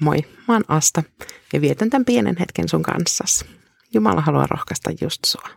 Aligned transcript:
Moi, 0.00 0.18
mä 0.48 0.54
oon 0.54 0.64
Asta 0.68 1.02
ja 1.52 1.60
vietän 1.60 1.90
tämän 1.90 2.04
pienen 2.04 2.36
hetken 2.40 2.68
sun 2.68 2.82
kanssas. 2.82 3.44
Jumala 3.94 4.20
haluaa 4.20 4.46
rohkaista 4.46 4.90
just 5.00 5.24
sua. 5.26 5.48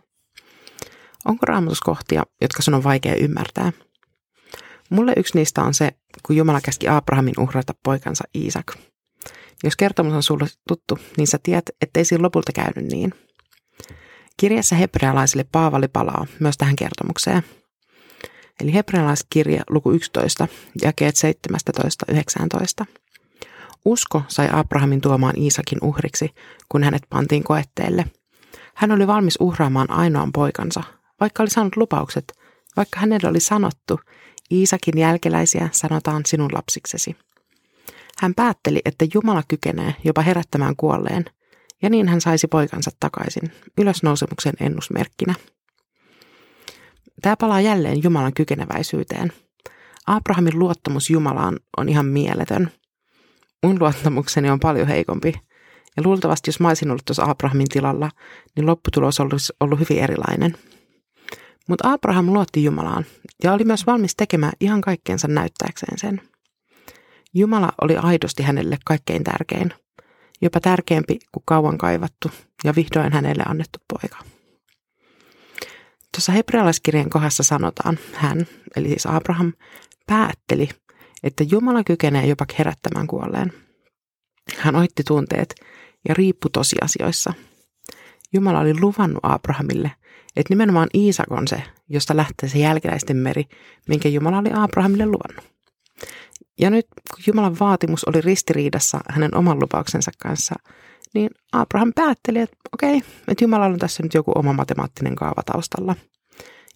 Onko 1.24 1.46
raamatuskohtia, 1.46 2.22
jotka 2.40 2.62
sun 2.62 2.74
on 2.74 2.84
vaikea 2.84 3.14
ymmärtää? 3.14 3.72
Mulle 4.90 5.12
yksi 5.16 5.38
niistä 5.38 5.62
on 5.62 5.74
se, 5.74 5.90
kun 6.22 6.36
Jumala 6.36 6.60
käski 6.60 6.88
Abrahamin 6.88 7.34
uhrata 7.38 7.74
poikansa 7.84 8.24
Iisak. 8.34 8.76
Jos 9.64 9.76
kertomus 9.76 10.12
on 10.12 10.22
sulle 10.22 10.46
tuttu, 10.68 10.98
niin 11.16 11.26
sä 11.26 11.38
tiedät, 11.42 11.70
ettei 11.80 12.04
siinä 12.04 12.22
lopulta 12.22 12.52
käynyt 12.52 12.92
niin. 12.92 13.14
Kirjassa 14.36 14.76
hebrealaisille 14.76 15.44
Paavali 15.52 15.88
palaa 15.88 16.26
myös 16.40 16.56
tähän 16.56 16.76
kertomukseen. 16.76 17.42
Eli 18.60 18.74
hebrealaiskirja 18.74 19.62
luku 19.70 19.92
11, 19.92 20.48
jakeet 20.82 21.14
17-19. 22.82 22.86
Usko 23.84 24.22
sai 24.28 24.48
Abrahamin 24.52 25.00
tuomaan 25.00 25.38
Iisakin 25.38 25.78
uhriksi, 25.82 26.34
kun 26.68 26.82
hänet 26.82 27.02
pantiin 27.10 27.44
koetteelle. 27.44 28.04
Hän 28.74 28.92
oli 28.92 29.06
valmis 29.06 29.36
uhraamaan 29.40 29.90
ainoan 29.90 30.32
poikansa, 30.32 30.82
vaikka 31.20 31.42
oli 31.42 31.50
saanut 31.50 31.76
lupaukset, 31.76 32.32
vaikka 32.76 33.00
hänelle 33.00 33.28
oli 33.28 33.40
sanottu, 33.40 34.00
Iisakin 34.50 34.98
jälkeläisiä 34.98 35.68
sanotaan 35.72 36.22
sinun 36.26 36.50
lapsiksesi. 36.52 37.16
Hän 38.18 38.34
päätteli, 38.34 38.80
että 38.84 39.06
Jumala 39.14 39.42
kykenee 39.48 39.94
jopa 40.04 40.22
herättämään 40.22 40.76
kuolleen, 40.76 41.24
ja 41.82 41.90
niin 41.90 42.08
hän 42.08 42.20
saisi 42.20 42.46
poikansa 42.46 42.90
takaisin, 43.00 43.52
ylösnousemuksen 43.78 44.54
ennusmerkkinä. 44.60 45.34
Tämä 47.22 47.36
palaa 47.36 47.60
jälleen 47.60 48.02
Jumalan 48.02 48.34
kykeneväisyyteen. 48.34 49.32
Abrahamin 50.06 50.58
luottamus 50.58 51.10
Jumalaan 51.10 51.60
on 51.76 51.88
ihan 51.88 52.06
mieletön– 52.06 52.70
mun 53.62 53.76
luottamukseni 53.80 54.50
on 54.50 54.60
paljon 54.60 54.88
heikompi. 54.88 55.34
Ja 55.96 56.02
luultavasti, 56.04 56.48
jos 56.48 56.60
mä 56.60 56.68
olisin 56.68 56.90
ollut 56.90 57.04
tuossa 57.04 57.24
Abrahamin 57.24 57.68
tilalla, 57.68 58.10
niin 58.56 58.66
lopputulos 58.66 59.20
olisi 59.20 59.52
ollut 59.60 59.80
hyvin 59.80 60.02
erilainen. 60.02 60.56
Mutta 61.68 61.92
Abraham 61.92 62.26
luotti 62.26 62.64
Jumalaan 62.64 63.04
ja 63.44 63.52
oli 63.52 63.64
myös 63.64 63.86
valmis 63.86 64.16
tekemään 64.16 64.52
ihan 64.60 64.80
kaikkeensa 64.80 65.28
näyttääkseen 65.28 65.98
sen. 65.98 66.20
Jumala 67.34 67.72
oli 67.80 67.96
aidosti 67.96 68.42
hänelle 68.42 68.78
kaikkein 68.84 69.24
tärkein, 69.24 69.74
jopa 70.42 70.60
tärkeämpi 70.60 71.18
kuin 71.32 71.42
kauan 71.46 71.78
kaivattu 71.78 72.30
ja 72.64 72.74
vihdoin 72.76 73.12
hänelle 73.12 73.42
annettu 73.48 73.78
poika. 73.88 74.24
Tuossa 76.14 76.32
hebrealaiskirjan 76.32 77.10
kohdassa 77.10 77.42
sanotaan, 77.42 77.98
hän, 78.12 78.46
eli 78.76 78.88
siis 78.88 79.06
Abraham, 79.06 79.52
päätteli, 80.06 80.68
että 81.22 81.44
Jumala 81.50 81.84
kykenee 81.84 82.26
jopa 82.26 82.44
herättämään 82.58 83.06
kuolleen. 83.06 83.52
Hän 84.56 84.76
oitti 84.76 85.04
tunteet 85.04 85.54
ja 86.08 86.14
riippu 86.14 86.48
tosiasioissa. 86.48 87.32
Jumala 88.32 88.60
oli 88.60 88.80
luvannut 88.80 89.20
Abrahamille, 89.22 89.92
että 90.36 90.54
nimenomaan 90.54 90.88
Iisak 90.94 91.32
on 91.32 91.48
se, 91.48 91.62
josta 91.88 92.16
lähtee 92.16 92.48
se 92.48 92.58
jälkeläisten 92.58 93.16
meri, 93.16 93.44
minkä 93.88 94.08
Jumala 94.08 94.38
oli 94.38 94.50
Abrahamille 94.54 95.06
luvannut. 95.06 95.52
Ja 96.60 96.70
nyt 96.70 96.86
kun 97.10 97.24
Jumalan 97.26 97.58
vaatimus 97.60 98.04
oli 98.04 98.20
ristiriidassa 98.20 99.00
hänen 99.10 99.36
oman 99.36 99.60
lupauksensa 99.60 100.10
kanssa, 100.22 100.54
niin 101.14 101.30
Abraham 101.52 101.92
päätteli, 101.94 102.38
että 102.38 102.56
okei, 102.72 103.02
että 103.28 103.44
Jumalalla 103.44 103.72
on 103.72 103.78
tässä 103.78 104.02
nyt 104.02 104.14
joku 104.14 104.32
oma 104.34 104.52
matemaattinen 104.52 105.16
kaava 105.16 105.42
taustalla. 105.46 105.96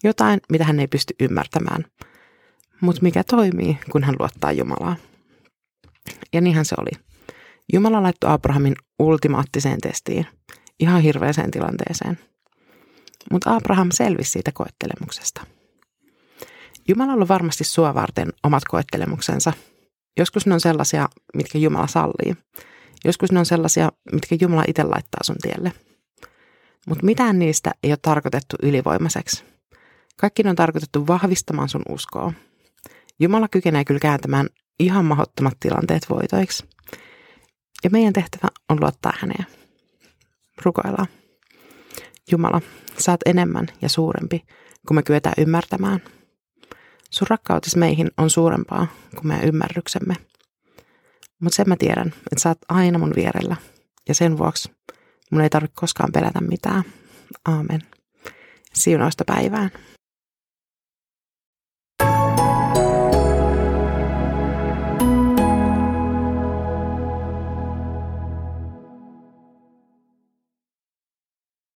Jotain, 0.03 0.39
mitä 0.51 0.63
hän 0.63 0.79
ei 0.79 0.87
pysty 0.87 1.15
ymmärtämään– 1.19 1.85
mutta 2.81 3.01
mikä 3.01 3.23
toimii, 3.23 3.77
kun 3.91 4.03
hän 4.03 4.15
luottaa 4.19 4.51
Jumalaa. 4.51 4.95
Ja 6.33 6.41
niinhän 6.41 6.65
se 6.65 6.75
oli. 6.79 6.89
Jumala 7.73 8.03
laittoi 8.03 8.31
Abrahamin 8.31 8.75
ultimaattiseen 8.99 9.81
testiin, 9.81 10.25
ihan 10.79 11.01
hirveäseen 11.01 11.51
tilanteeseen. 11.51 12.19
Mutta 13.31 13.55
Abraham 13.55 13.91
selvisi 13.91 14.31
siitä 14.31 14.51
koettelemuksesta. 14.51 15.41
Jumala 16.87 17.13
on 17.13 17.27
varmasti 17.27 17.63
sua 17.63 17.93
varten 17.93 18.33
omat 18.43 18.63
koettelemuksensa. 18.65 19.53
Joskus 20.17 20.45
ne 20.45 20.53
on 20.53 20.59
sellaisia, 20.59 21.07
mitkä 21.35 21.57
Jumala 21.57 21.87
sallii. 21.87 22.35
Joskus 23.05 23.31
ne 23.31 23.39
on 23.39 23.45
sellaisia, 23.45 23.91
mitkä 24.13 24.35
Jumala 24.41 24.63
itse 24.67 24.83
laittaa 24.83 25.23
sun 25.23 25.35
tielle. 25.41 25.71
Mutta 26.87 27.05
mitään 27.05 27.39
niistä 27.39 27.71
ei 27.83 27.91
ole 27.91 27.97
tarkoitettu 28.01 28.55
ylivoimaiseksi. 28.63 29.43
Kaikki 30.17 30.43
ne 30.43 30.49
on 30.49 30.55
tarkoitettu 30.55 31.07
vahvistamaan 31.07 31.69
sun 31.69 31.81
uskoa– 31.89 32.33
Jumala 33.19 33.47
kykenee 33.47 33.85
kyllä 33.85 33.99
kääntämään 33.99 34.49
ihan 34.79 35.05
mahottomat 35.05 35.53
tilanteet 35.59 36.09
voitoiksi. 36.09 36.65
Ja 37.83 37.89
meidän 37.89 38.13
tehtävä 38.13 38.47
on 38.69 38.81
luottaa 38.81 39.13
häneen. 39.19 39.45
Rukoillaan. 40.63 41.07
Jumala, 42.31 42.61
saat 42.97 43.19
enemmän 43.25 43.67
ja 43.81 43.89
suurempi, 43.89 44.45
kun 44.87 44.95
me 44.95 45.03
kyetään 45.03 45.35
ymmärtämään. 45.37 45.99
Sun 47.09 47.27
rakkautis 47.29 47.75
meihin 47.75 48.11
on 48.17 48.29
suurempaa 48.29 48.87
kuin 49.15 49.27
meidän 49.27 49.47
ymmärryksemme. 49.47 50.15
Mutta 51.39 51.55
sen 51.55 51.69
mä 51.69 51.75
tiedän, 51.79 52.07
että 52.07 52.41
sä 52.41 52.49
oot 52.49 52.57
aina 52.69 52.99
mun 52.99 53.13
vierellä. 53.15 53.55
Ja 54.07 54.15
sen 54.15 54.37
vuoksi 54.37 54.71
mun 55.31 55.41
ei 55.41 55.49
tarvitse 55.49 55.79
koskaan 55.79 56.11
pelätä 56.13 56.41
mitään. 56.41 56.83
Aamen. 57.45 57.81
Siunausta 58.73 59.23
päivään. 59.25 59.71